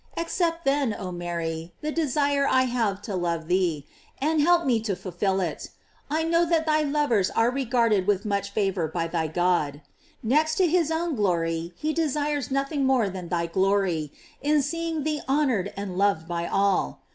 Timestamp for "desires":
11.93-12.49